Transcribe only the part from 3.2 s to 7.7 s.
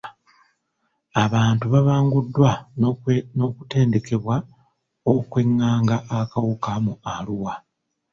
n'okutendekebwa okwenganga akawuka mu Arua.